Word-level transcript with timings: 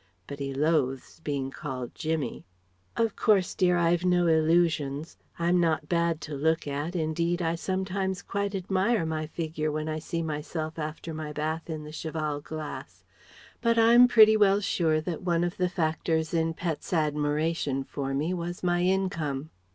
But 0.25 0.39
he 0.39 0.51
loathes 0.51 1.19
being 1.19 1.51
called 1.51 1.93
'Jimmy.' 1.93 2.43
"Of 2.97 3.15
course, 3.15 3.53
dear, 3.53 3.77
I've 3.77 4.03
no 4.03 4.25
illusions. 4.25 5.15
I'm 5.37 5.59
not 5.59 5.87
bad 5.87 6.21
to 6.21 6.33
look 6.33 6.65
at 6.67 6.95
indeed 6.95 7.39
I 7.39 7.53
sometimes 7.53 8.23
quite 8.23 8.55
admire 8.55 9.05
my 9.05 9.27
figure 9.27 9.71
when 9.71 9.87
I 9.87 9.99
see 9.99 10.23
myself 10.23 10.79
after 10.79 11.13
my 11.13 11.31
bath 11.31 11.69
in 11.69 11.83
the 11.83 11.91
cheval 11.91 12.41
glass 12.41 13.03
but 13.61 13.77
I'm 13.77 14.07
pretty 14.07 14.35
well 14.35 14.59
sure 14.59 15.01
that 15.01 15.21
one 15.21 15.43
of 15.43 15.57
the 15.57 15.69
factors 15.69 16.33
in 16.33 16.55
Pet's 16.55 16.91
admiration 16.93 17.83
for 17.83 18.15
me 18.15 18.33
was 18.33 18.63
my 18.63 18.81
income. 18.81 19.51